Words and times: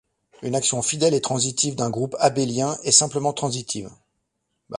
Une 0.41 0.55
action 0.55 0.81
fidèle 0.81 1.13
et 1.13 1.21
transitive 1.21 1.75
d'un 1.75 1.91
groupe 1.91 2.15
abélien 2.17 2.75
est 2.81 2.91
simplement 2.91 3.33
transitive. 3.33 3.91